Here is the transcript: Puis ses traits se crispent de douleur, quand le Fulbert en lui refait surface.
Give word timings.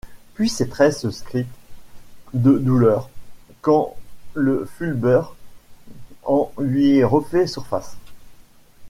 Puis 0.33 0.49
ses 0.49 0.67
traits 0.67 0.93
se 0.93 1.09
crispent 1.23 1.53
de 2.33 2.57
douleur, 2.57 3.11
quand 3.61 3.95
le 4.33 4.65
Fulbert 4.65 5.35
en 6.23 6.51
lui 6.59 7.03
refait 7.03 7.45
surface. 7.45 7.97